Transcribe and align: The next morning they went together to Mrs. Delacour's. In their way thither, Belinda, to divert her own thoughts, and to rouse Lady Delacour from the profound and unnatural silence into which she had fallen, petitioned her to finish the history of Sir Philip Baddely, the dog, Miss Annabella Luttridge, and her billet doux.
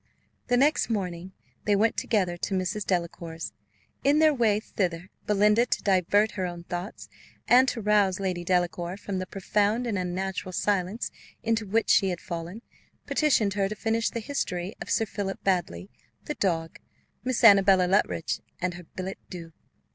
The 0.47 0.57
next 0.57 0.89
morning 0.89 1.31
they 1.65 1.75
went 1.75 1.95
together 1.95 2.35
to 2.35 2.55
Mrs. 2.55 2.85
Delacour's. 2.87 3.53
In 4.03 4.17
their 4.17 4.33
way 4.33 4.59
thither, 4.59 5.11
Belinda, 5.27 5.67
to 5.67 5.83
divert 5.83 6.31
her 6.31 6.47
own 6.47 6.63
thoughts, 6.63 7.07
and 7.47 7.67
to 7.67 7.81
rouse 7.81 8.19
Lady 8.19 8.43
Delacour 8.43 8.97
from 8.97 9.19
the 9.19 9.27
profound 9.27 9.85
and 9.85 9.99
unnatural 9.99 10.53
silence 10.53 11.11
into 11.43 11.67
which 11.67 11.91
she 11.91 12.09
had 12.09 12.19
fallen, 12.19 12.63
petitioned 13.05 13.53
her 13.53 13.69
to 13.69 13.75
finish 13.75 14.09
the 14.09 14.21
history 14.21 14.73
of 14.81 14.89
Sir 14.89 15.05
Philip 15.05 15.37
Baddely, 15.43 15.89
the 16.25 16.33
dog, 16.33 16.79
Miss 17.23 17.43
Annabella 17.43 17.85
Luttridge, 17.87 18.41
and 18.59 18.73
her 18.73 18.85
billet 18.95 19.19
doux. 19.29 19.53